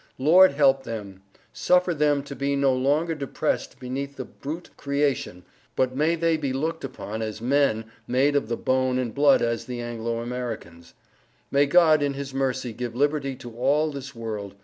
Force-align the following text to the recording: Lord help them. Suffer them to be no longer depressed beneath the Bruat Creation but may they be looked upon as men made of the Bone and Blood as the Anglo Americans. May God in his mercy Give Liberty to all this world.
Lord 0.17 0.53
help 0.53 0.81
them. 0.81 1.21
Suffer 1.53 1.93
them 1.93 2.23
to 2.23 2.35
be 2.35 2.55
no 2.55 2.73
longer 2.73 3.13
depressed 3.13 3.77
beneath 3.79 4.15
the 4.15 4.25
Bruat 4.25 4.75
Creation 4.75 5.43
but 5.75 5.95
may 5.95 6.15
they 6.15 6.37
be 6.37 6.51
looked 6.53 6.83
upon 6.83 7.21
as 7.21 7.39
men 7.39 7.85
made 8.07 8.35
of 8.35 8.47
the 8.47 8.57
Bone 8.57 8.97
and 8.97 9.13
Blood 9.13 9.43
as 9.43 9.65
the 9.65 9.79
Anglo 9.79 10.19
Americans. 10.19 10.95
May 11.51 11.67
God 11.67 12.01
in 12.01 12.15
his 12.15 12.33
mercy 12.33 12.73
Give 12.73 12.95
Liberty 12.95 13.35
to 13.35 13.55
all 13.55 13.91
this 13.91 14.15
world. 14.15 14.55